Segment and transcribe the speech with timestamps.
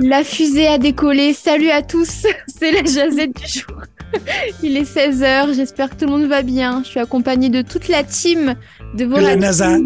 [0.00, 1.32] La fusée a décollé.
[1.32, 3.80] Salut à tous, c'est la jazette du jour.
[4.62, 6.82] Il est 16h, j'espère que tout le monde va bien.
[6.84, 8.54] Je suis accompagnée de toute la team
[8.94, 9.76] de vos De la NASA.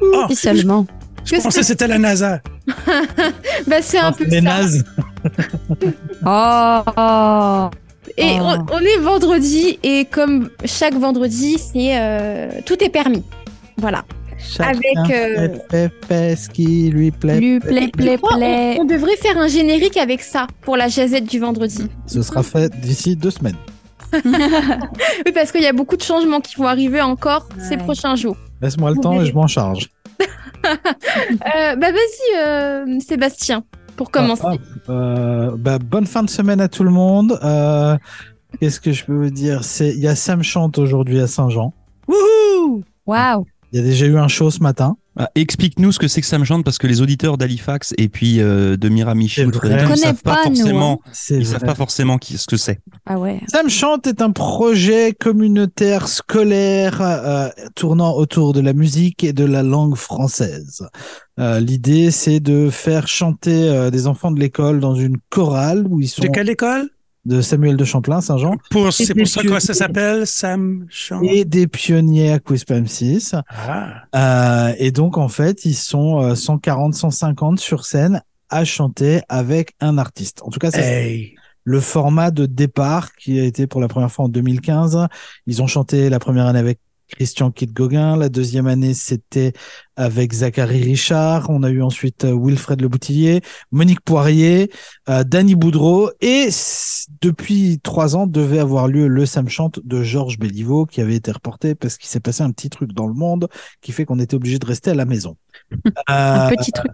[0.00, 0.86] Oh, Officiellement.
[1.24, 2.40] je pensais que c'était la NASA.
[3.66, 4.40] Bah, c'est un peu Les ça.
[4.42, 4.84] nazes.
[6.26, 7.68] Oh,
[8.16, 8.44] Et Oh.
[8.44, 13.22] on, on est vendredi et comme chaque vendredi, c'est euh, tout est permis.
[13.78, 14.04] Voilà.
[14.42, 15.10] Chacun Avec,
[15.72, 17.38] euh, fait, ce qui lui plaît.
[17.38, 18.76] Lui plaît, plaît, Je crois plaît.
[18.78, 21.88] On, on devrait faire un générique avec ça pour la jazette du vendredi.
[22.06, 23.56] Ce sera fait d'ici deux semaines.
[25.24, 28.36] Oui, parce qu'il y a beaucoup de changements qui vont arriver encore ces prochains jours.
[28.60, 29.88] Laisse-moi le Vous temps et je m'en charge.
[30.64, 33.64] Euh, bah vas-y, euh, Sébastien,
[33.96, 34.44] pour commencer.
[34.46, 34.54] Ah,
[34.86, 37.36] ah, euh, bah, bonne fin de semaine à tout le monde.
[37.42, 37.96] Euh,
[38.60, 39.64] Qu'est-ce que je peux vous dire?
[39.64, 41.74] C'est il y a Sam Chante aujourd'hui à Saint-Jean.
[42.06, 42.84] Wouhou!
[43.06, 43.44] Waouh.
[43.72, 44.96] Il y a déjà eu un show ce matin.
[45.16, 48.40] Ah, Explique-nous ce que c'est que Sam chante parce que les auditeurs d'Halifax et puis
[48.40, 51.00] euh, de On ils connaît savent pas, pas, nous, forcément.
[51.30, 51.44] Ils vrai.
[51.44, 52.80] savent pas forcément qui, ce que c'est.
[53.06, 53.40] Ah ouais.
[53.48, 59.44] Sam Chante est un projet communautaire scolaire euh, tournant autour de la musique et de
[59.44, 60.86] la langue française.
[61.38, 66.00] Euh, L'idée, c'est de faire chanter euh, des enfants de l'école dans une chorale où
[66.00, 66.88] ils sont De quelle école?
[67.24, 71.20] De Samuel de Champlain, Saint-Jean, Pour, c'est pour ça que ça s'appelle Sam Chant.
[71.22, 73.36] et des pionniers à Quispam 6.
[73.48, 74.02] Ah.
[74.14, 79.74] Euh, et donc, en fait, ils sont euh, 140, 150 sur scène à chanter avec
[79.80, 80.42] un artiste.
[80.42, 81.34] En tout cas, c'est Hey.
[81.64, 85.06] le format de départ qui a été pour la première fois en 2015.
[85.46, 86.80] Ils ont chanté la première année avec
[87.16, 88.16] Christian Gauguin.
[88.16, 89.52] La deuxième année, c'était
[89.96, 91.48] avec Zachary Richard.
[91.50, 94.70] On a eu ensuite euh, Wilfred Le Boutillier, Monique Poirier,
[95.08, 96.10] euh, Danny Boudreau.
[96.20, 96.48] Et
[97.20, 101.30] depuis trois ans, devait avoir lieu le Sam Chante de Georges Béliveau qui avait été
[101.30, 103.48] reporté parce qu'il s'est passé un petit truc dans le monde
[103.80, 105.36] qui fait qu'on était obligé de rester à la maison.
[106.08, 106.92] Un Euh, petit truc.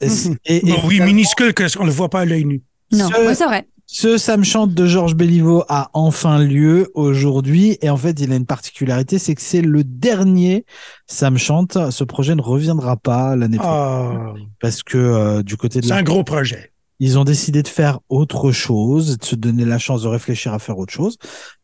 [0.00, 0.08] et,
[0.46, 2.62] et- Bon, oui, minuscule, qu'on ne le voit pas à l'œil nu.
[2.92, 3.66] Non, Ce- ouais, c'est vrai.
[3.90, 8.36] Ce Sam Chante de Georges Béliveau a enfin lieu aujourd'hui et en fait il a
[8.36, 10.66] une particularité, c'est que c'est le dernier
[11.06, 11.78] Sam Chante.
[11.90, 14.34] Ce projet ne reviendra pas l'année prochaine Ah.
[14.60, 15.96] parce que euh, du côté de C'est la...
[16.00, 16.70] un gros projet.
[17.00, 20.58] ils ont décidé de faire autre chose, de se donner la chance de réfléchir à
[20.58, 21.16] faire autre chose.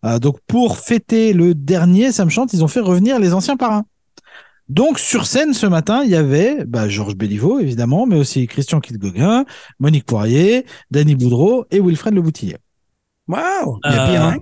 [0.06, 3.84] Euh, donc pour fêter le dernier Sam Chante, ils ont fait revenir les anciens parrains.
[4.68, 8.80] Donc sur scène ce matin, il y avait bah, Georges Béliveau évidemment, mais aussi Christian
[8.80, 9.44] Kid-Gauguin,
[9.78, 12.56] Monique Poirier, Danny Boudreau et Wilfred Le Boutillier.
[13.28, 13.80] Wow!
[13.84, 14.36] Il y a Euh, pire, hein.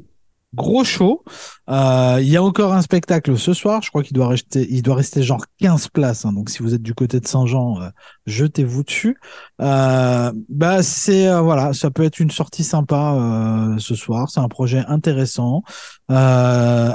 [0.55, 1.25] Gros show.
[1.71, 3.81] Euh, il y a encore un spectacle ce soir.
[3.83, 6.27] Je crois qu'il doit rester, il doit rester genre 15 places.
[6.27, 6.33] hein.
[6.35, 7.89] Donc si vous êtes du côté de Saint-Jean, euh,
[8.27, 9.17] jetez-vous dessus.
[9.63, 14.29] Euh, bah c'est euh, voilà, ça peut être une sortie sympa euh, ce soir.
[14.31, 15.63] C'est un projet intéressant
[16.11, 16.15] euh,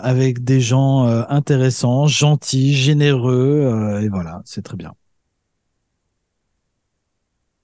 [0.03, 4.93] avec des gens euh, intéressants, gentils, généreux euh, et voilà, c'est très bien.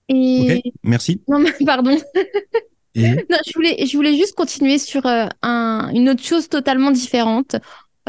[0.09, 1.21] Et Ok, merci.
[1.27, 1.97] non, mais pardon.
[2.95, 6.91] Et Non, je voulais, je voulais juste continuer sur euh, un, une autre chose totalement
[6.91, 7.55] différente.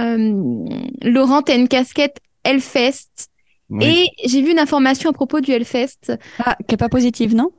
[0.00, 0.65] Euh,
[1.03, 3.28] Laurent, t'as une casquette Hellfest.
[3.71, 3.84] Oui.
[4.23, 6.12] Et j'ai vu une information à propos du Hellfest.
[6.44, 7.50] Ah, qui est pas positive, non?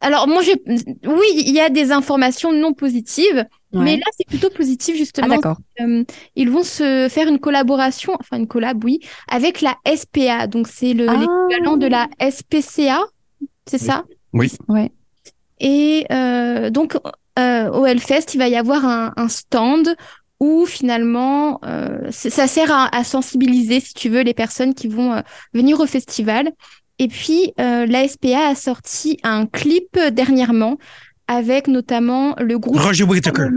[0.00, 0.50] Alors, moi, je...
[1.08, 5.28] oui, il y a des informations non positives, mais là, c'est plutôt positif, Ah, justement.
[5.28, 5.56] d'accord.
[5.80, 6.04] Euh,
[6.34, 10.46] ils vont se faire une collaboration, enfin une collab, oui, avec la SPA.
[10.48, 11.14] Donc, c'est le- Ah.
[11.14, 13.04] l'équivalent de la SPCA,
[13.66, 14.04] c'est ça?
[14.34, 14.52] Oui.
[14.68, 14.90] Ouais.
[15.60, 16.96] Et euh, donc,
[17.38, 19.94] euh, au Hellfest, il va y avoir un, un stand
[20.40, 25.22] où finalement, euh, ça sert à, à sensibiliser, si tu veux, les personnes qui vont
[25.54, 26.50] venir au festival.
[26.98, 30.76] Et puis, euh, la SPA a sorti un clip dernièrement
[31.28, 32.78] avec notamment le groupe.
[32.78, 33.48] Roger Whittaker.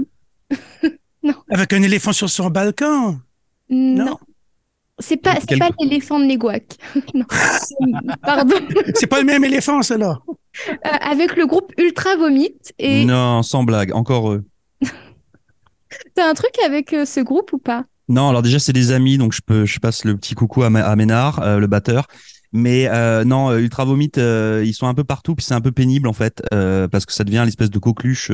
[1.22, 1.34] Non.
[1.50, 3.20] Avec un éléphant sur son balcon.
[3.70, 4.06] Non.
[4.06, 4.18] Non.
[5.00, 6.64] C'est pas, Quel- pas l'éléphant de Néguac.
[7.14, 7.26] non.
[8.22, 8.56] Pardon.
[8.96, 10.18] C'est pas le même éléphant, là.
[10.70, 12.56] Euh, avec le groupe Ultra Vomit.
[12.80, 13.94] Et Non, sans blague.
[13.94, 14.44] Encore eux.
[16.16, 17.86] t'as un truc avec euh, ce groupe ou pas?
[18.08, 20.68] Non, alors déjà c'est des amis, donc je peux, je passe le petit coucou à,
[20.68, 22.08] à Ménard, euh, le batteur.
[22.52, 25.72] Mais euh, non, Ultra Vomit, euh, ils sont un peu partout, puis c'est un peu
[25.72, 28.32] pénible en fait, euh, parce que ça devient l'espèce de coqueluche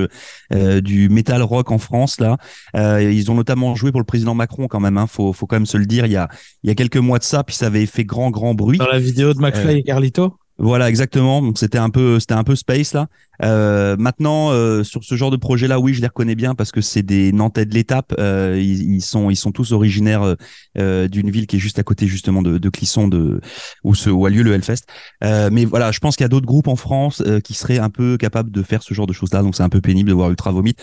[0.82, 2.38] du metal rock en France là.
[2.78, 4.98] Euh, ils ont notamment joué pour le président Macron quand même.
[4.98, 6.06] Hein, faut, faut quand même se le dire.
[6.06, 6.30] Il y a,
[6.64, 8.78] il y a quelques mois de ça, puis ça avait fait grand, grand bruit.
[8.78, 10.38] dans la vidéo de McFly et Carlito?
[10.58, 11.42] Voilà, exactement.
[11.42, 13.08] Donc c'était un peu, c'était un peu space là.
[13.44, 16.80] Euh, maintenant, euh, sur ce genre de projet-là, oui, je les reconnais bien parce que
[16.80, 18.14] c'est des Nantais de l'étape.
[18.20, 20.36] Euh, ils, ils sont, ils sont tous originaires euh,
[20.78, 23.42] euh, d'une ville qui est juste à côté justement de, de Clisson, de
[23.84, 24.86] où, se, où a lieu le Hellfest.
[25.24, 27.80] Euh, mais voilà, je pense qu'il y a d'autres groupes en France euh, qui seraient
[27.80, 29.42] un peu capables de faire ce genre de choses-là.
[29.42, 30.76] Donc c'est un peu pénible de voir Ultra Vomit.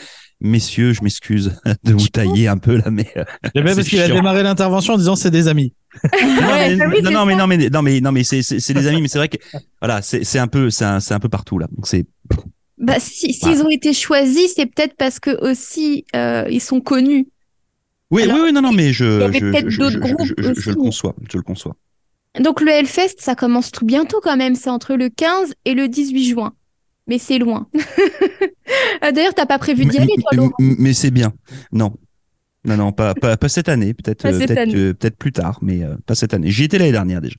[0.43, 4.01] Messieurs, je m'excuse de vous tailler un peu là, mais euh, J'aime bien parce qu'il
[4.01, 5.73] a démarré l'intervention en disant c'est des amis.
[6.21, 8.41] Non, mais, oui, non, mais non, mais non, mais non, mais c'est
[8.75, 9.37] des amis, mais c'est vrai que
[9.81, 11.67] voilà, c'est c'est un peu, c'est un, c'est un peu partout là.
[11.73, 12.07] Donc c'est
[12.79, 17.29] Bah, si, s'ils ont été choisis, c'est peut-être parce que aussi euh, ils sont connus.
[18.11, 19.99] oui, Alors, oui, oui, non, non, mais je je, peut-être je, d'autres
[20.55, 21.77] je- le conçois, je le conçois.
[22.41, 24.55] Donc le Hellfest, ça commence tout bientôt quand même.
[24.55, 26.55] C'est entre le 15 et le 18 juin.
[27.07, 27.69] Mais c'est loin.
[29.05, 30.53] Euh, D'ailleurs, t'as pas prévu d'y aller, toi, Laurent?
[30.59, 31.33] mais c'est bien.
[31.73, 31.93] Non,
[32.65, 35.59] non, non, pas pas, pas cette année, peut-être euh, cette peut-être euh, peut-être plus tard,
[35.63, 36.51] mais euh, pas cette année.
[36.51, 37.37] J'y étais l'année dernière déjà.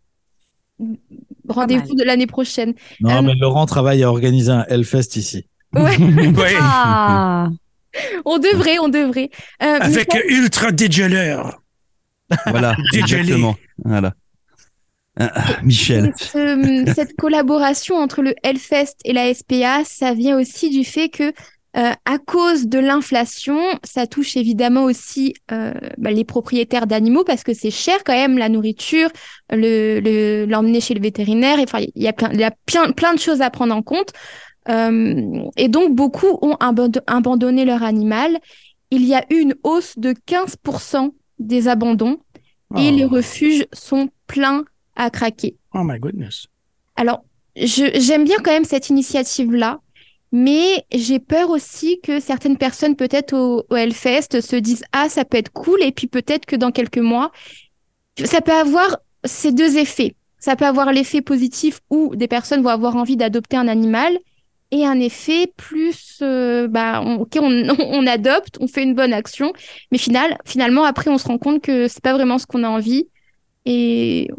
[1.47, 2.73] Rendez-vous de l'année prochaine.
[3.01, 5.45] Non, Euh, mais Laurent travaille à organiser un Hellfest ici.
[5.73, 6.53] Ouais, Oui.
[6.59, 7.49] Ah
[8.25, 9.29] on devrait, on devrait.
[9.61, 11.61] Euh, Avec Michel, Ultra Dégeleur.
[12.47, 13.55] Voilà, exactement.
[13.85, 14.13] Voilà.
[15.19, 16.11] Ah, ah, Michel.
[16.17, 21.33] ce- cette collaboration entre le Hellfest et la SPA, ça vient aussi du fait que,
[21.75, 27.43] euh, à cause de l'inflation, ça touche évidemment aussi euh, bah, les propriétaires d'animaux parce
[27.43, 29.09] que c'est cher quand même la nourriture,
[29.51, 31.57] le le- l'emmener chez le vétérinaire.
[31.59, 33.81] Enfin, il y a plein, il y a plein, plein de choses à prendre en
[33.81, 34.09] compte.
[34.69, 38.39] Euh, et donc, beaucoup ont abando- abandonné leur animal.
[38.91, 42.19] Il y a eu une hausse de 15% des abandons
[42.77, 42.95] et Oh.
[42.95, 44.63] les refuges sont pleins
[44.95, 45.57] à craquer.
[45.73, 46.45] Oh my goodness.
[46.95, 47.23] Alors,
[47.55, 49.79] j'aime bien quand même cette initiative-là,
[50.33, 55.24] mais j'ai peur aussi que certaines personnes, peut-être au, au Hellfest, se disent Ah, ça
[55.25, 57.31] peut être cool, et puis peut-être que dans quelques mois,
[58.25, 60.15] ça peut avoir ces deux effets.
[60.39, 64.18] Ça peut avoir l'effet positif où des personnes vont avoir envie d'adopter un animal,
[64.71, 69.53] et un effet plus, euh, bah, on, ok, on, adopte, on fait une bonne action,
[69.91, 72.69] mais final, finalement, après, on se rend compte que c'est pas vraiment ce qu'on a
[72.69, 73.07] envie,
[73.65, 74.29] et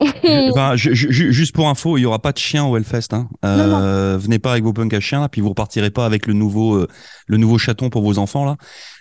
[0.76, 3.12] Juste pour info, il y aura pas de chien au Hellfest.
[3.12, 3.28] Hein.
[3.44, 6.74] Euh, Venez pas avec vos punks à chiens, puis vous repartirez pas avec le nouveau,
[6.74, 6.88] euh,
[7.26, 8.56] le nouveau chaton pour vos enfants là.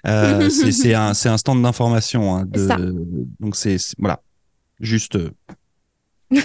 [0.07, 2.35] Euh, c'est un, c'est un stand d'information.
[2.35, 2.45] Hein,
[3.39, 4.19] donc c'est voilà,
[4.79, 5.17] juste.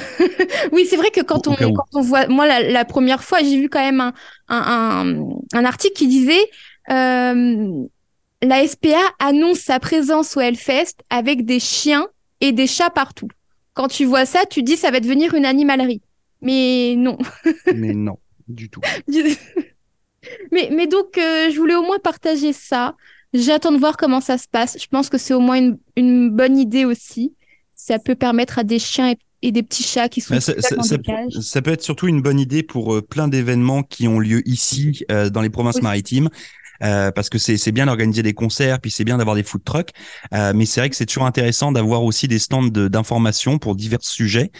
[0.72, 3.60] Oui, c'est vrai que quand on, quand on voit, moi, la, la première fois, j'ai
[3.60, 4.12] vu quand même un,
[4.48, 6.50] un, un, article qui disait
[6.88, 12.06] la SPA annonce sa présence au Hellfest avec des chiens
[12.40, 13.28] et des chats partout.
[13.74, 16.00] Quand tu vois ça, tu dis ça va devenir une animalerie.
[16.40, 17.18] Mais non.
[17.74, 18.18] mais non,
[18.48, 18.80] du tout.
[20.52, 22.94] mais, mais donc, euh, je voulais au moins partager ça.
[23.32, 24.76] J'attends de voir comment ça se passe.
[24.80, 27.34] Je pense que c'est au moins une, une bonne idée aussi.
[27.74, 30.84] Ça peut permettre à des chiens et, et des petits chats qui sont ça, seuls
[30.84, 31.32] ça- peut- cages.
[31.40, 35.04] ça peut être surtout une bonne idée pour euh, plein d'événements qui ont lieu ici,
[35.10, 36.28] euh, dans les provinces maritimes.
[36.84, 39.90] Euh, parce que c'est bien d'organiser des concerts, puis c'est bien d'avoir des food trucks,
[40.32, 44.02] euh, mais c'est vrai que c'est toujours intéressant d'avoir aussi des stands d'information pour divers
[44.02, 44.50] sujets,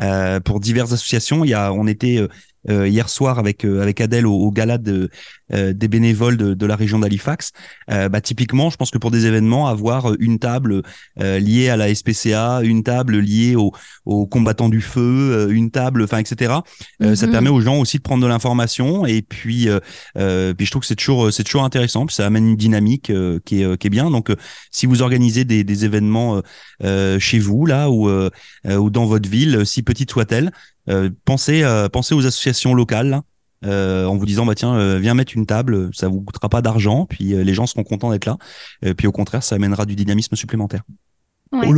[0.00, 1.44] euh, pour diverses associations.
[1.44, 2.28] Il y a, on était euh,
[2.68, 5.10] euh, hier soir avec avec Adèle au, au gala de,
[5.54, 7.52] des bénévoles de, de la région d'Halifax.
[7.90, 10.82] Euh, bah, typiquement, je pense que pour des événements, avoir une table
[11.20, 13.72] euh, liée à la SPCA, une table liée au,
[14.04, 15.00] aux combattants du feu,
[15.32, 16.54] euh, une table, enfin, etc.
[17.02, 17.32] Euh, Ça Mhm.
[17.32, 19.78] permet aux gens aussi de prendre de l'information et puis, euh,
[20.18, 22.06] euh, puis je trouve que c'est toujours, c'est toujours intéressant.
[22.06, 24.10] Puis ça amène une dynamique euh, qui est, euh, qui est bien.
[24.10, 24.36] Donc, euh,
[24.70, 26.40] si vous organisez des, des événements euh,
[26.82, 28.30] euh, chez vous là ou, euh,
[28.66, 30.50] euh, ou dans votre ville, si petite soit-elle,
[30.88, 33.08] euh, pensez, euh, pensez aux associations locales.
[33.08, 33.22] là,
[33.64, 36.60] euh, en vous disant bah tiens euh, viens mettre une table ça vous coûtera pas
[36.62, 38.36] d'argent puis euh, les gens seront contents d'être là
[38.82, 40.82] et puis au contraire ça amènera du dynamisme supplémentaire
[41.52, 41.68] Ouais.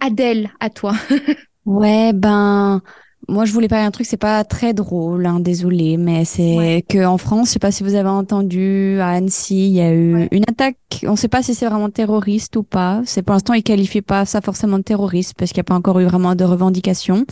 [0.00, 0.94] Adèle, à toi.
[1.66, 2.80] Ouais, ben,
[3.28, 6.84] moi je voulais parler d'un truc, c'est pas très drôle, hein, désolé, mais c'est Ouais.
[6.88, 9.92] que en France, je sais pas si vous avez entendu, à Annecy, il y a
[9.92, 10.28] eu Ouais.
[10.32, 10.78] une attaque.
[11.06, 13.02] On sait pas si c'est vraiment terroriste ou pas.
[13.04, 15.74] C'est pour l'instant, ils qualifient pas ça forcément de terroriste parce qu'il n'y a pas
[15.74, 17.26] encore eu vraiment de revendication.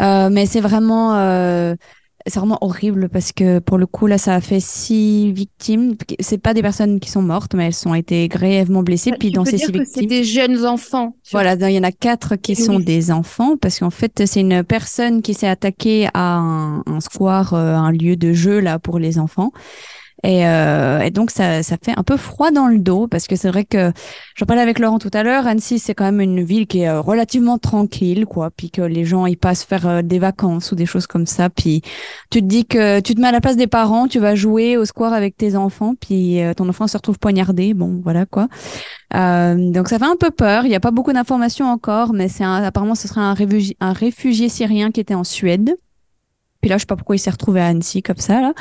[0.00, 1.76] Euh, mais c'est vraiment, euh,
[2.26, 5.94] c'est vraiment horrible parce que pour le coup là, ça a fait six victimes.
[6.20, 9.12] C'est pas des personnes qui sont mortes, mais elles ont été grièvement blessées.
[9.18, 10.06] Puis dans ces six que c'est victimes.
[10.06, 11.16] des jeunes enfants.
[11.32, 12.62] Voilà, il y en a quatre qui Oui.
[12.64, 17.00] sont des enfants parce qu'en fait, c'est une personne qui s'est attaquée à un, un
[17.00, 19.50] square, euh, un lieu de jeu là pour les enfants.
[20.24, 23.34] Et, euh, et donc ça, ça fait un peu froid dans le dos parce que
[23.34, 23.92] c'est vrai que
[24.36, 25.46] j'en parlais avec Laurent tout à l'heure.
[25.48, 28.50] Annecy, c'est quand même une ville qui est euh, relativement tranquille, quoi.
[28.56, 31.50] Puis que les gens ils passent faire euh, des vacances ou des choses comme ça.
[31.50, 31.82] Puis
[32.30, 34.76] tu te dis que tu te mets à la place des parents, tu vas jouer
[34.76, 37.74] au square avec tes enfants, puis euh, ton enfant se retrouve poignardé.
[37.74, 38.48] Bon, voilà quoi.
[39.14, 40.64] Euh, donc ça fait un peu peur.
[40.64, 44.92] Il n'y a pas beaucoup d'informations encore, mais c'est apparemment ce serait un réfugié syrien
[44.92, 45.74] qui était en Suède.
[46.62, 48.52] Puis là, je sais pas pourquoi il s'est retrouvé à Annecy comme ça là.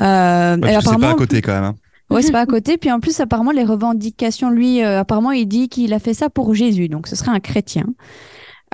[0.00, 1.74] Euh, Ouais, et pas à côté quand même hein.
[2.10, 2.78] Ouais, c'est pas à côté.
[2.78, 6.30] Puis en plus, apparemment, les revendications, lui, euh, apparemment, il dit qu'il a fait ça
[6.30, 7.84] pour Jésus, donc ce serait un chrétien.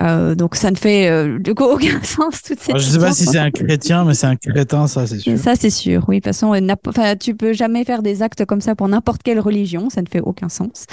[0.03, 2.99] Euh, donc ça ne fait euh, du coup aucun sens toute cette Alors, je sais
[2.99, 5.39] pas si c'est un chrétien, mais c'est un crétin, ça, c'est sûr.
[5.39, 6.05] Ça, c'est sûr.
[6.09, 9.23] Oui, de toute façon, euh, tu peux jamais faire des actes comme ça pour n'importe
[9.23, 9.91] quelle religion.
[9.91, 10.87] Ça ne fait aucun sens.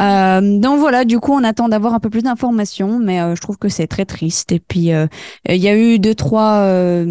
[0.00, 3.40] Euh, donc voilà, du coup, on attend d'avoir un peu plus d'informations, mais euh, je
[3.40, 4.52] trouve que c'est très triste.
[4.52, 5.06] Et puis, euh,
[5.48, 7.04] il y a eu deux, trois euh,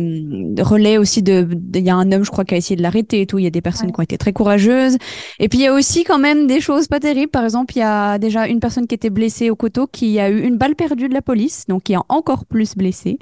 [0.59, 2.81] relais aussi de, de- il y a un homme, je crois, qui a essayé de
[2.81, 3.39] l'arrêter et tout.
[3.39, 3.93] Il y a des personnes Ouais.
[3.93, 4.97] qui ont été très courageuses.
[5.39, 7.31] Et puis, il y a aussi quand même des choses pas terribles.
[7.31, 10.29] Par exemple, il y a déjà une personne qui était blessée au couteau, qui a
[10.29, 13.15] eu une balle perdue de la police, donc qui est encore plus blessée.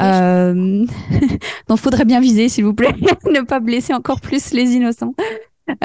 [0.00, 0.86] Euh...
[1.68, 2.94] donc, faudrait bien viser, s'il vous plaît,
[3.36, 5.14] ne pas blesser encore plus les innocents.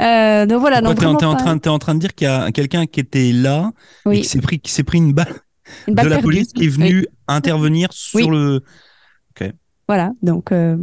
[0.00, 0.80] Euh, donc voilà.
[0.80, 2.30] Pourquoi donc t'es en, t'es en pas- train, t'es en train de dire qu'il y
[2.30, 3.72] a quelqu'un qui était là
[4.10, 5.34] et qui s'est pris, qui s'est pris une balle,
[5.86, 6.34] une balle de la perdue.
[6.34, 6.72] police qui est Oui.
[6.88, 8.36] venue intervenir sur Oui.
[8.36, 8.62] le.
[9.88, 10.76] Voilà, donc euh,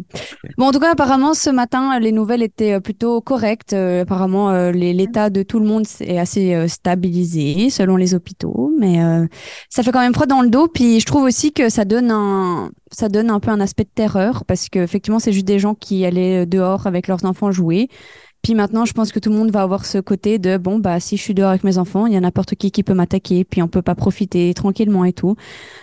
[0.58, 3.74] bon en tout cas apparemment ce matin les nouvelles étaient euh, plutôt correctes.
[3.74, 8.74] Euh, apparemment euh, l'état de tout le monde est assez euh, stabilisé selon les hôpitaux,
[8.80, 9.28] mais euh,
[9.70, 10.68] ça fait quand même froid dans le dos.
[10.68, 13.90] Puis je trouve aussi que ça donne un ça donne un peu un aspect de
[13.94, 17.90] terreur parce que effectivement c'est juste des gens qui allaient dehors avec leurs enfants jouer.
[18.46, 21.00] Puis maintenant, je pense que tout le monde va avoir ce côté de bon bah
[21.00, 23.44] si je suis dehors avec mes enfants, il y a n'importe qui qui peut m'attaquer,
[23.44, 25.36] puis on peut pas profiter tranquillement et tout.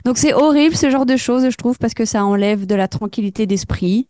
[0.05, 2.87] Donc c'est horrible ce genre de choses, je trouve, parce que ça enlève de la
[2.87, 4.07] tranquillité d'esprit.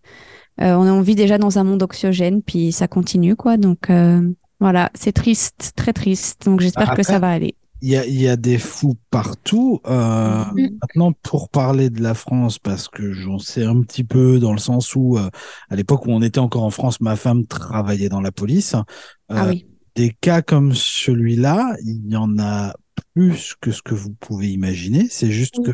[0.61, 3.57] Euh, on vit déjà dans un monde anxiogène, puis ça continue quoi.
[3.57, 4.21] Donc euh,
[4.61, 6.45] voilà, c'est triste, très triste.
[6.45, 7.55] Donc j'espère que Après- ça va aller.
[7.83, 9.81] Il y a, y a des fous partout.
[9.87, 10.69] Euh, Mm.
[10.81, 14.59] Maintenant, pour parler de la France, parce que j'en sais un petit peu dans le
[14.59, 15.29] sens où, euh,
[15.69, 18.75] à l'époque où on était encore en France, ma femme travaillait dans la police.
[18.75, 18.85] ah
[19.47, 19.67] Euh, oui.
[19.95, 22.73] Des cas comme celui-là, il y en a
[23.15, 25.07] plus que ce que vous pouvez imaginer.
[25.11, 25.65] C'est juste Oui.
[25.67, 25.73] que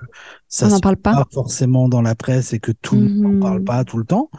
[0.49, 1.13] ça n'en parle pas.
[1.15, 3.41] pas forcément dans la presse et que tout le monde n'en Mhm.
[3.41, 4.31] parle pas tout le temps.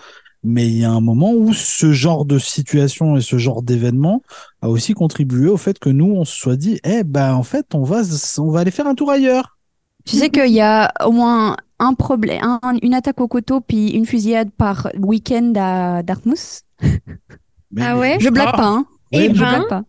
[0.43, 4.21] Mais il y a un moment où ce genre de situation et ce genre d'événement
[4.61, 7.75] a aussi contribué au fait que nous, on se soit dit, eh ben, en fait,
[7.75, 8.01] on va,
[8.37, 9.57] on va aller faire un tour ailleurs.
[10.05, 13.89] Tu sais qu'il y a au moins un problème, un- une attaque au couteau, puis
[13.89, 16.61] une fusillade par week-end à Dartmouth.
[16.81, 18.17] Mais- Ah mais- ouais?
[18.19, 18.57] Je blague Ah.
[18.57, 18.85] pas, hein.
[19.11, 19.83] Oui, Je ben, blague pas.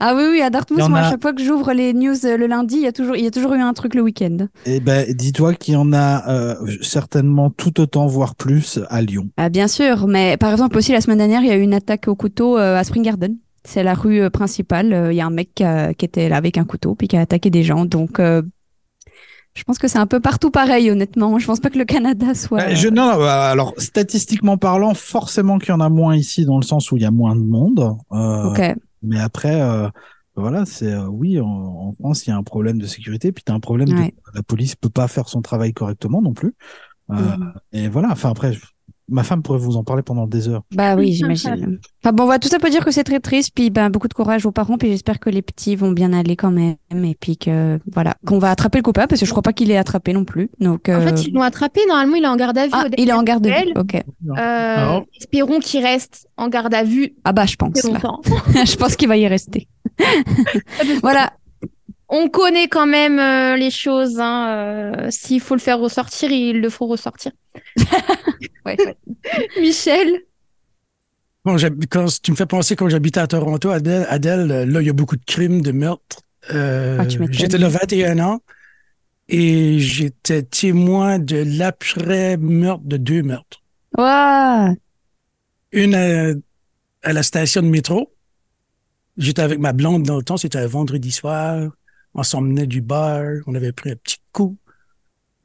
[0.00, 2.36] Ah oui, oui, à Dartmouth, moi, a- à chaque fois que j'ouvre les news euh,
[2.36, 4.36] le lundi, il y a toujours, il y a toujours eu un truc le week-end.
[4.66, 9.28] Eh ben, dis-toi qu'il y en a euh, certainement tout autant, voire plus, à Lyon.
[9.36, 11.74] Ah, bien sûr, mais par exemple aussi la semaine dernière, il y a eu une
[11.74, 13.36] attaque au couteau euh, à Spring Garden.
[13.66, 14.92] C'est la rue euh, principale.
[14.92, 17.08] Euh, Il y a un mec qui, a- qui était là avec un couteau puis
[17.08, 17.86] qui a attaqué des gens.
[17.86, 18.42] Donc, euh,
[19.54, 21.38] je pense que c'est un peu partout pareil, honnêtement.
[21.38, 22.58] Je pense pas que le Canada soit.
[22.58, 26.64] Bah, je, non, alors, statistiquement parlant, forcément qu'il y en a moins ici, dans le
[26.64, 27.96] sens où il y a moins de monde.
[28.12, 28.60] Euh, Ok.
[29.04, 29.88] Mais après, euh,
[30.36, 33.44] voilà, c'est euh, oui, en, en France, il y a un problème de sécurité, puis
[33.44, 36.54] tu as un problème de la police peut pas faire son travail correctement non plus.
[37.10, 37.36] Euh.
[37.72, 38.58] Et voilà, enfin après,
[39.08, 40.62] ma femme pourrait vous en parler pendant des heures.
[40.74, 41.78] Bah oui, j'imagine.
[42.02, 43.52] Enfin bon, voilà, tout ça pour dire que c'est très triste.
[43.54, 44.78] Puis ben beaucoup de courage aux parents.
[44.78, 46.76] Puis j'espère que les petits vont bien aller quand même.
[46.92, 49.70] Et puis que voilà, qu'on va attraper le coupable parce que je crois pas qu'il
[49.70, 50.50] est attrapé non plus.
[50.60, 50.88] Donc.
[50.88, 51.80] En euh, fait, ils l'ont attrapé.
[51.88, 52.72] Normalement, il est en garde à vue.
[52.72, 53.72] Ah, il est en garde à vue.
[53.76, 54.02] Ok.
[54.38, 55.00] Euh.
[55.18, 57.74] Espérons qu'il reste en garde à vue Ah bah je pense.
[57.74, 59.68] je pense qu'il va y rester.
[61.02, 61.32] Voilà.
[62.16, 64.20] On connaît quand même euh, les choses.
[64.20, 67.32] Hein, euh, S'il faut le faire ressortir, il le faut ressortir.
[68.66, 68.76] Ouais.
[69.60, 70.20] Michel?
[71.44, 71.56] Bon,
[71.90, 74.90] quand tu me fais penser quand j'habitais à Toronto, Adèle, Adèle, euh, là, il y
[74.90, 76.20] a beaucoup de crimes, de meurtres.
[76.52, 78.40] Euh, Ah, j'étais là 21 ans
[79.28, 83.60] et j'étais témoin de l'après-meurtre de deux meurtres.
[83.98, 84.72] Ouah.
[85.72, 86.32] Une à,
[87.02, 88.12] à la station de métro.
[89.18, 91.70] J'étais avec ma blonde dans le temps, c'était un vendredi soir.
[92.14, 94.56] On s'emmenait du bar, on avait pris un petit coup.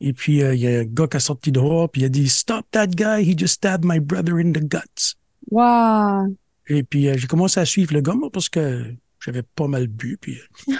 [0.01, 2.09] Et puis, euh, il y a un gars qui a sorti dehors, puis il a
[2.09, 5.15] dit «Stop that guy, he just stabbed my brother in the guts».
[5.51, 6.25] Ouah.
[6.67, 8.85] Et puis, euh, j'ai commencé à suivre le gars, moi, parce que
[9.19, 10.17] j'avais pas mal bu.
[10.21, 10.37] Puis,
[10.69, 10.75] euh,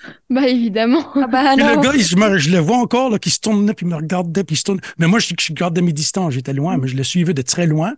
[0.30, 1.04] Bah évidemment.
[1.16, 3.40] Ah bah puis le gars, il, je, me- je le vois encore, là, qui se
[3.40, 4.80] tournait, puis il me regardait, puis il se tourne.
[4.98, 7.66] Mais moi, je, je gardais mes distances, j'étais loin, mais je le suivais de très
[7.66, 7.94] loin.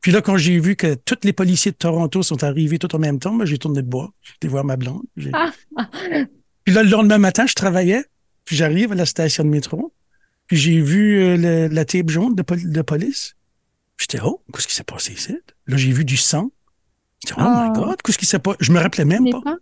[0.00, 2.98] Puis là, quand j'ai vu que tous les policiers de Toronto sont arrivés tout en
[2.98, 4.12] même temps, ben, j'ai tourné de bois.
[4.22, 5.02] J'étais voir ma blonde.
[6.70, 6.72] Ah.
[6.72, 8.04] Puis là, le lendemain matin, je travaillais,
[8.44, 9.92] puis j'arrive à la station de métro,
[10.46, 13.34] puis j'ai vu euh, le- la tape jaune de, pol- de police.
[13.98, 15.36] J'étais, oh, qu'est-ce qui s'est passé ici?
[15.66, 16.50] Là, j'ai vu du sang.
[17.24, 17.70] J'étais, oh Ah.
[17.74, 18.56] my God, qu'est-ce qui s'est passé?
[18.60, 19.40] Je me rappelais même pas.
[19.42, 19.56] pas.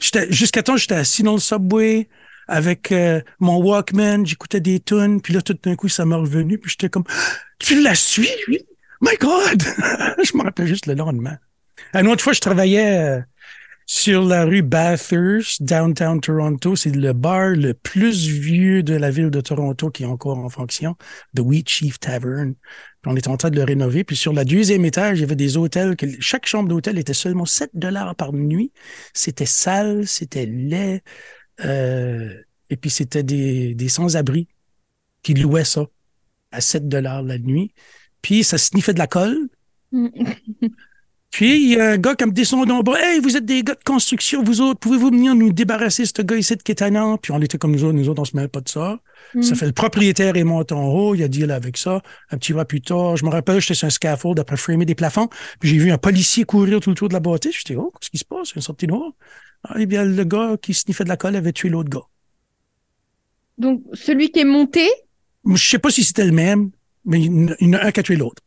[0.00, 2.08] J'étais- Jusqu'à temps, j'étais assis dans le subway
[2.48, 6.58] avec euh, mon Walkman, j'écoutais des tunes, puis là, tout d'un coup, ça m'est revenu,
[6.58, 7.04] puis j'étais comme,
[7.58, 8.58] tu la suis, oui?
[9.00, 9.62] My God!
[10.24, 11.38] je me rappelle juste le lendemain.
[11.94, 13.20] Une autre fois, je travaillais euh,
[13.86, 16.76] sur la rue Bathurst, downtown Toronto.
[16.76, 20.48] C'est le bar le plus vieux de la ville de Toronto qui est encore en
[20.48, 20.96] fonction,
[21.36, 22.54] The Wheat Chief Tavern.
[23.06, 24.04] On était en train de le rénover.
[24.04, 25.96] Puis sur le deuxième étage, il y avait des hôtels.
[25.96, 28.72] Que, chaque chambre d'hôtel était seulement 7 dollars par nuit.
[29.12, 31.02] C'était sale, c'était laid.
[31.64, 32.32] Euh,
[32.70, 34.48] Et puis, c'était des, sans-abri
[35.22, 35.86] qui louaient ça
[36.52, 37.74] à 7 dollars la nuit.
[38.22, 39.48] Puis, ça sniffait de la colle.
[41.32, 42.92] Puis, il y a un gars qui me descend en bas.
[43.00, 46.20] Hey, vous êtes des gars de construction, vous autres, pouvez-vous venir nous débarrasser de ce
[46.22, 47.16] gars ici de tannant?
[47.16, 49.00] Puis, on était comme nous autres, nous autres, on se mêle pas de ça.
[49.40, 49.54] Ça Mm.
[49.54, 52.02] fait le propriétaire est monté en haut, il a dit là avec ça.
[52.30, 54.94] Un petit mois plus tard, je me rappelle, j'étais sur un scaffold après framer des
[54.94, 57.56] plafonds, puis j'ai vu un policier courir tout le tour de la bâtisse.
[57.56, 58.50] J'étais, oh, qu'est-ce qui se passe?
[58.54, 59.14] Il est sorti dehors.
[59.64, 62.04] Ah, eh bien, le gars qui sniffait de la colle avait tué l'autre gars.
[63.56, 64.86] Donc, celui qui est monté,
[65.46, 66.70] Je sais pas si c'était le même,
[67.06, 68.42] mais il y en a un qui a tué l'autre.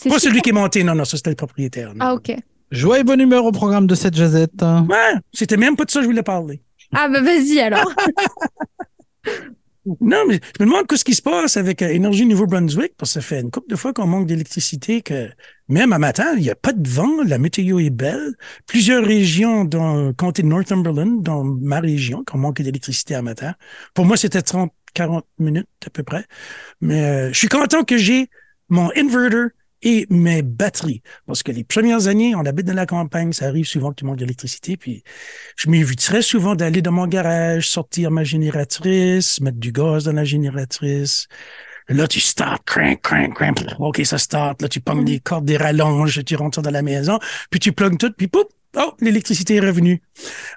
[0.00, 1.90] C'est Pas celui qui est monté, non, non, ça c'était le propriétaire.
[1.94, 2.00] non.
[2.00, 2.34] Ah, ok.
[2.70, 4.62] Joie et bonne humeur au programme de cette jazette.
[4.62, 6.62] Ouais, c'était même pas de ça que je voulais parler.
[6.92, 7.92] Ah, bah vas-y alors.
[10.00, 13.20] Non, mais je me demande qu'est-ce qui se passe avec euh, Énergie Nouveau-Brunswick, parce que
[13.20, 15.30] ça fait une couple de fois qu'on manque d'électricité, que
[15.68, 18.34] même à matin, il n'y a pas de vent, la météo est belle.
[18.66, 23.54] Plusieurs régions dans le comté de Northumberland, dans ma région, qu'on manque d'électricité à matin.
[23.94, 26.26] Pour moi, c'était 30, 40 minutes à peu près.
[26.82, 28.28] Mais euh, je suis content que j'ai
[28.68, 31.02] mon inverter et mes batteries.
[31.26, 34.04] Parce que les premières années, on habite dans la campagne, ça arrive souvent que tu
[34.04, 35.02] manques d'électricité, puis
[35.56, 40.24] je m'éviterais souvent d'aller dans mon garage, sortir ma génératrice, mettre du gaz dans la
[40.24, 41.28] génératrice.
[41.88, 43.60] Là, tu starts, crank, crank, crank.
[43.80, 44.62] OK, ça start.
[44.62, 47.18] Là, tu pognes des cordes, des rallonges, tu rentres dans la maison,
[47.50, 48.44] puis tu plugues tout, puis pouf,
[48.76, 50.00] oh, l'électricité est revenue.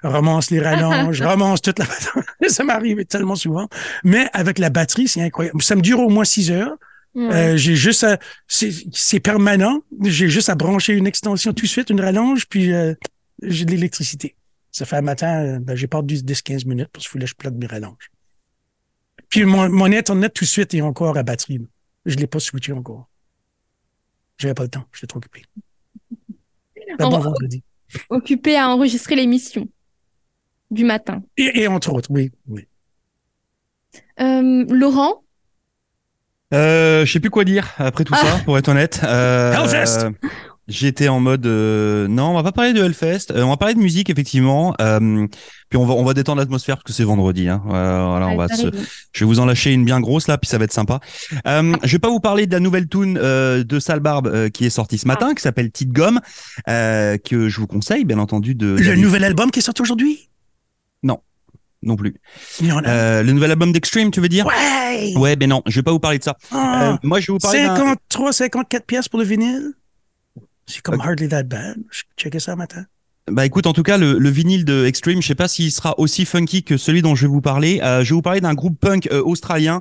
[0.02, 1.86] Ramasse les rallonges, ramasse toute la
[2.48, 3.68] Ça m'arrive tellement souvent.
[4.04, 5.60] Mais avec la batterie, c'est incroyable.
[5.62, 6.76] Ça me dure au moins six heures.
[7.16, 8.18] Euh, j'ai juste à,
[8.48, 9.82] c'est, c'est permanent.
[10.02, 12.94] J'ai juste à brancher une extension tout de suite, une rallonge, puis euh,
[13.42, 14.34] j'ai de l'électricité.
[14.72, 17.34] Ça fait un matin, euh, ben, j'ai pas 10-15 minutes parce qu'il faut que je
[17.34, 18.10] plug mes rallonges.
[19.28, 21.60] Puis mon, mon Internet tout de suite est encore à batterie.
[22.04, 23.08] Je l'ai pas switché encore.
[24.38, 25.42] J'avais pas le temps, j'étais trop occupé.
[26.96, 27.64] Ben, vendredi.
[28.08, 29.66] Occupé à enregistrer l'émission
[30.70, 31.24] du matin.
[31.36, 32.30] Et, et entre autres, oui.
[32.46, 32.68] oui.
[34.20, 35.23] Euh, Laurent,
[36.52, 39.00] Euh, je sais plus quoi dire après tout ça, pour être honnête.
[39.04, 40.10] Euh, Hellfest
[40.66, 43.30] J'étais en mode euh, non, on va pas parler de Hellfest.
[43.32, 44.74] Euh, on va parler de musique effectivement.
[44.80, 45.26] Euh,
[45.68, 47.50] puis on va on va détendre l'atmosphère parce que c'est vendredi.
[47.50, 47.62] Hein.
[47.66, 48.68] Euh, voilà, on va se,
[49.12, 51.00] je vais vous en lâcher une bien grosse là, puis ça va être sympa.
[51.46, 54.64] Euh, je vais pas vous parler de la nouvelle tune euh, de Salbarbe euh, qui
[54.64, 56.20] est sortie ce matin, qui s'appelle Petite Gomme,
[56.70, 58.74] euh, que je vous conseille bien entendu de.
[58.78, 60.30] Le nouvel album qui est sorti aujourd'hui?
[61.02, 61.20] non
[61.96, 62.14] plus.
[62.60, 62.88] Il y en a.
[62.88, 64.46] Euh, le nouvel album d'Extreme, tu veux dire?
[64.46, 65.12] Ouais!
[65.16, 66.36] Ouais, ben non, je vais pas vous parler de ça.
[66.50, 66.92] Ah!
[66.94, 69.72] Euh, moi, je vais vous parler d'un- 53, 54 pièces pour le vinyle.
[70.66, 71.02] C'est comme Ok.
[71.06, 71.76] hardly that bad.
[71.90, 72.84] Je checkais ça matin.
[73.30, 75.98] Bah écoute, en tout cas, le, le vinyle de Extreme, je sais pas s'il sera
[75.98, 77.80] aussi funky que celui dont je vais vous parler.
[77.82, 79.80] Euh, je vais vous parler d'un groupe punk euh, australien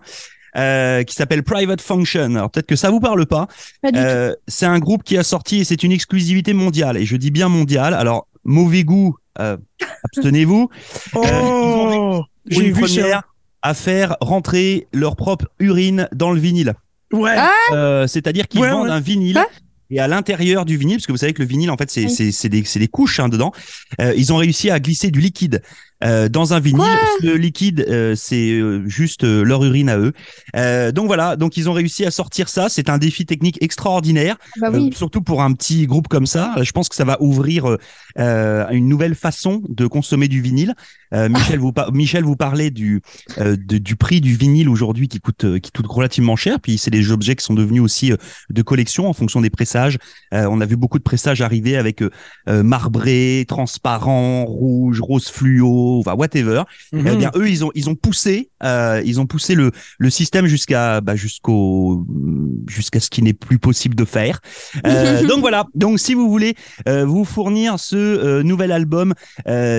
[0.55, 2.35] euh, qui s'appelle Private Function.
[2.35, 3.47] Alors peut-être que ça vous parle pas.
[3.81, 4.05] Pas du tout.
[4.05, 6.95] Euh, c'est un groupe qui a sorti et c'est une exclusivité mondiale.
[6.97, 7.93] Et je dis bien mondiale.
[7.93, 9.57] Alors mauvais goût, euh,
[10.05, 10.69] abstenez-vous.
[11.15, 12.23] Oh!
[12.51, 13.23] Pour J'ai vu ça.
[13.61, 16.73] à faire rentrer leur propre urine dans le vinyle.
[17.11, 17.35] Ouais.
[17.37, 17.51] Ah!
[17.71, 18.91] Euh, C'est-à-dire qu'ils Ouais, vendent ouais.
[18.93, 19.35] un vinyle.
[19.35, 19.47] Quoi
[19.89, 22.05] Et à l'intérieur du vinyle, parce que vous savez que le vinyle, en fait, c'est
[22.05, 22.09] Oui.
[22.09, 23.51] c'est c'est des, c'est des couches hein, dedans.
[24.01, 25.61] euh, ils ont réussi à glisser du liquide
[26.03, 26.83] euh, dans un vinyle.
[27.21, 30.13] Ce liquide, euh, c'est euh, juste leur urine à eux.
[30.91, 32.67] Donc voilà, donc ils ont réussi à sortir ça.
[32.69, 34.91] C'est un défi technique extraordinaire, bah euh, oui.
[34.95, 36.55] surtout pour un petit groupe comme ça.
[36.61, 37.77] Je pense que ça va ouvrir
[38.17, 40.73] une nouvelle façon de consommer du vinyle.
[41.13, 43.01] Euh, Michel, vous Michel vous parlait du
[43.37, 46.59] de- du prix du vinyle aujourd'hui qui coûte qui coûte relativement cher.
[46.59, 48.11] Puis c'est des objets qui sont devenus aussi
[48.49, 49.97] de collection en fonction des pressages.
[50.31, 52.01] On a vu beaucoup de pressages arriver avec
[52.47, 56.63] marbré, transparent, rouge, rose fluo, enfin whatever.
[56.93, 60.45] Eh bien, eux, ils ont ils ont poussé, euh, ils ont poussé le le système
[60.45, 62.05] jusqu'à bah, jusqu'au
[62.67, 64.39] jusqu'à ce qui n'est plus possible de faire.
[64.85, 65.65] Euh, donc voilà.
[65.75, 66.55] Donc si vous voulez
[66.87, 69.13] euh, vous fournir ce nouvel album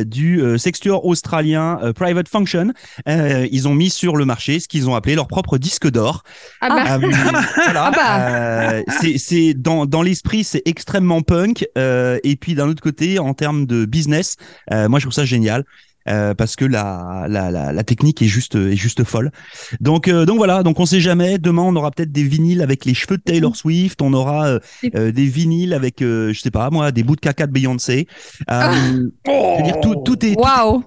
[0.07, 2.73] du sextueur australien Private Function,
[3.07, 6.23] ils ont mis sur le marché ce qu'ils ont appelé leur propre disque d'or.
[6.61, 6.99] Ah bah,
[7.65, 7.93] voilà.
[7.97, 8.93] Ah bah.
[9.01, 13.67] C'est c'est dans dans l'esprit c'est extrêmement punk et puis d'un autre côté en termes
[13.67, 14.37] de business,
[14.73, 15.65] euh, moi je trouve ça génial.
[16.09, 19.31] Euh, parce que la, la, la, la technique est juste est juste folle.
[19.81, 21.39] Donc euh, donc voilà, donc on sait jamais.
[21.39, 24.59] Demain on aura peut-être des vinyles avec les cheveux de Taylor Swift, on aura euh,
[24.95, 28.07] euh, des vinyles avec euh, je sais pas moi des bouts de caca de Beyoncé.
[28.51, 30.85] Euh, je veux dire tout tout est Waouh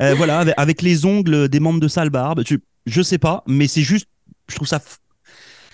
[0.00, 2.42] euh, voilà, avec, avec les ongles des membres de Sale Barbe.
[2.46, 4.08] Je, je sais pas, mais c'est juste,
[4.50, 4.80] je trouve ça.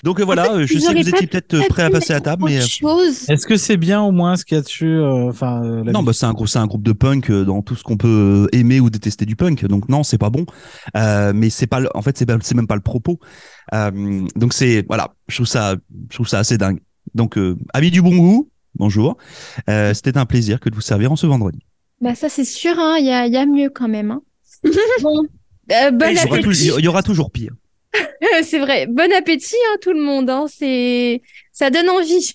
[0.02, 2.20] Donc euh, voilà, euh, je sais que vous étiez peut-être euh, prêts à passer à
[2.20, 2.60] table, mais.
[3.28, 6.02] Est-ce que c'est bien au moins ce qu'il y a dessus euh, Enfin, euh, non,
[6.02, 8.48] bah c'est un groupe, c'est un groupe de punk euh, dans tout ce qu'on peut
[8.52, 9.64] aimer ou détester du punk.
[9.66, 10.46] Donc non, c'est pas bon.
[10.96, 13.18] Euh, mais c'est pas, le- en fait, c'est pas, c'est même pas le propos.
[13.74, 15.76] Euh, donc c'est, voilà, je trouve ça,
[16.10, 16.80] je trouve ça assez dingue.
[17.14, 19.16] Donc euh, amis du bon goût, bonjour.
[19.68, 21.58] Euh, C'était un plaisir que de vous servir en ce vendredi.
[22.00, 24.10] Bah ça c'est sûr, hein, il y a, il y a mieux quand même.
[24.12, 24.22] Hein.
[25.02, 25.22] Bon,
[25.72, 26.06] euh, bon
[26.78, 27.52] il y aura toujours pire.
[28.44, 28.86] C'est vrai.
[28.86, 30.30] Bon appétit, hein, tout le monde.
[30.30, 30.46] Hein.
[30.48, 31.22] C'est,
[31.52, 32.34] ça donne envie.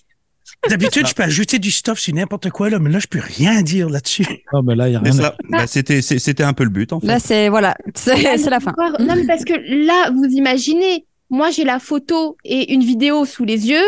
[0.68, 3.62] D'habitude, je peux ajouter du stuff sur n'importe quoi, là, mais là, je peux rien
[3.62, 4.26] dire là-dessus.
[4.52, 5.32] Non, mais là, il y a rien.
[5.48, 7.06] bah, c'était un peu le but en fait.
[7.06, 8.72] Là, c'est voilà, c'est c'est la fin.
[9.00, 9.54] Non, mais parce que
[9.86, 13.84] là, vous imaginez, moi, j'ai la photo et une vidéo sous les yeux.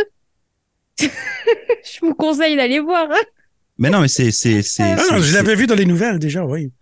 [1.01, 3.09] je vous conseille d'aller voir.
[3.11, 3.23] hein.
[3.79, 6.19] Mais non, mais c'est c'est c'est Ah Ah non, je l'avais vu dans les nouvelles
[6.19, 6.73] déjà, oui.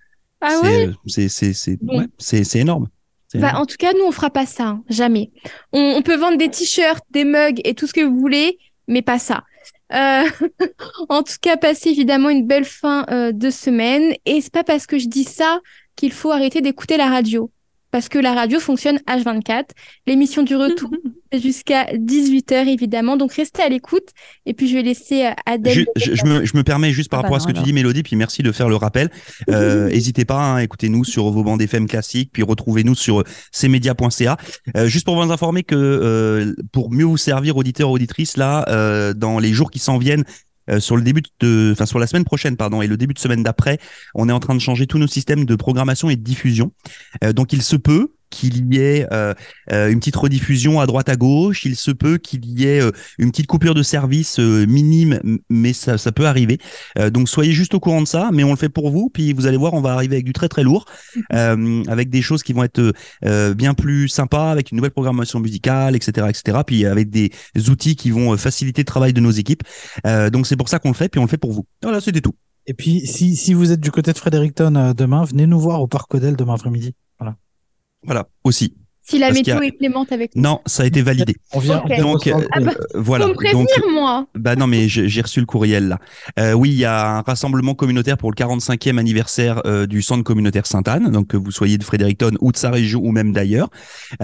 [0.41, 0.87] Ah ouais?
[0.89, 1.99] euh, c'est c'est c'est Bon.
[1.99, 2.89] ouais, c'est c'est énorme.
[3.41, 5.31] Bah, en tout cas, nous, on fera pas ça, hein, jamais.
[5.73, 9.03] On, on peut vendre des t-shirts, des mugs et tout ce que vous voulez, mais
[9.03, 9.45] pas ça.
[9.93, 10.25] Euh,
[11.09, 14.15] en tout cas, passez évidemment une belle fin euh, de semaine.
[14.25, 15.61] Et c'est pas parce que je dis ça
[15.97, 17.51] qu'il faut arrêter d'écouter la radio.
[17.97, 19.71] Parce que la radio fonctionne H24.
[20.07, 20.91] L'émission du retour
[21.33, 23.17] c'est jusqu'à 18h, évidemment.
[23.17, 24.11] Donc, restez à l'écoute.
[24.45, 25.87] Et puis, je vais laisser euh, Adèle.
[25.97, 27.53] Je, je, je me, je me permets juste par Ah bah rapport à ce que
[27.53, 29.11] tu dis, Mélodie, puis merci de faire le rappel.
[29.49, 34.37] Euh, N'hésitez pas, hein, écoutez-nous sur vos bandes FM classiques, puis retrouvez-nous sur cmedia.ca.
[34.77, 39.15] Euh, juste pour vous informer que euh, pour mieux vous servir, auditeurs, auditrices, là, euh,
[39.15, 40.25] dans les jours qui s'en viennent,
[40.71, 43.19] euh, sur le début de, enfin sur la semaine prochaine, pardon, et le début de
[43.19, 43.79] semaine d'après,
[44.15, 46.73] on est en train de changer tous nos systèmes de programmation et de diffusion.
[47.25, 49.33] Euh, donc il se peut qu'il y ait euh,
[49.73, 52.91] euh, une petite rediffusion à droite à gauche, il se peut qu'il y ait euh,
[53.19, 56.59] une petite coupure de service minime, mais ça, ça peut arriver.
[57.13, 59.09] Donc soyez juste au courant de ça, mais on le fait pour vous.
[59.09, 60.85] Puis vous allez voir, on va arriver avec du très très lourd,
[61.31, 62.93] avec des choses qui vont être
[63.55, 66.59] bien plus sympas, avec une nouvelle programmation musicale, etc., etc.
[66.67, 67.31] Puis avec des
[67.69, 69.63] outils qui vont faciliter le travail de nos équipes.
[70.05, 71.67] Donc c'est pour ça qu'on le fait, puis on le fait pour vous.
[71.83, 72.35] Voilà, c'était tout.
[72.67, 75.87] Et puis, si, si vous êtes du côté de Fredericton demain, venez nous voir au
[75.87, 76.95] Parc Odell demain après-midi.
[78.05, 78.75] Voilà, aussi.
[79.09, 80.43] Si la Parce météo a- est clémente avec nous.
[80.43, 81.37] Non, ça a été validé.
[81.53, 81.81] On vient.
[82.01, 83.27] Donc, euh, Ah bah, Euh, voilà.
[83.27, 84.27] Faut me prévenir, Donc, moi.
[84.35, 86.01] Bah non, mais j'ai reçu le courriel là.
[86.41, 90.25] Euh, oui, il y a un rassemblement communautaire pour le 45e anniversaire euh, du centre
[90.25, 91.13] communautaire Sainte-Anne.
[91.13, 93.69] Donc que vous soyez de Fredericton ou de sa région ou même d'ailleurs,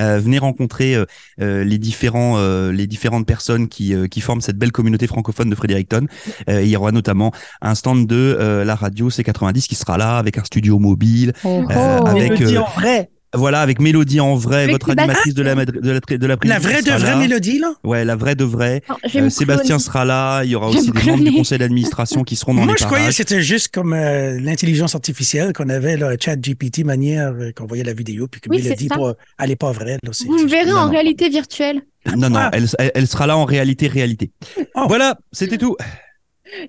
[0.00, 1.04] euh, venez rencontrer euh,
[1.40, 5.48] euh, les différents euh, les différentes personnes qui euh, qui forment cette belle communauté francophone
[5.48, 6.08] de Fredericton.
[6.50, 7.30] Euh, il y aura notamment
[7.60, 11.62] un stand de euh, la radio C90 qui sera là avec un studio mobile, Oh,
[11.70, 12.06] euh, oh.
[12.08, 13.10] avec euh, en vrai.
[13.34, 16.58] Voilà avec Mélodie en vrai, Avec votre animatrice de la de la de la La
[16.58, 17.74] vraie de vraie mélodie, là?
[17.84, 18.82] Ouais, la vraie de vraie.
[18.88, 20.42] Non, Euh, Sébastien sera là.
[20.44, 22.86] Il y aura aussi des membres du conseil d'administration qui seront dans Moi, les je
[22.86, 27.52] croyais que c'était juste comme euh, l'intelligence artificielle qu'on avait, là, chat GPT manière, euh,
[27.56, 29.98] qu'on voyait la vidéo, puis que Oui, Mélodie, pas, elle est pas vraie.
[30.02, 30.90] Là, Vous me verrez non, en non.
[30.90, 31.80] réalité virtuelle.
[32.16, 32.50] Non, non, Ah.
[32.52, 34.30] elle, elle, sera là en réalité, réalité.
[34.74, 34.84] Oh.
[34.88, 35.76] Voilà, c'était tout.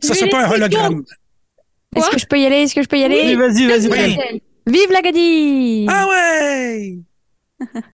[0.02, 1.04] Ça, c'est pas un hologramme.
[1.96, 2.56] Est-ce que je peux y aller?
[2.58, 3.36] Est-ce que je peux y aller?
[3.36, 4.42] Vas-y, vas-y, vas-y.
[4.66, 7.00] Vive la Gadie Ah ouais!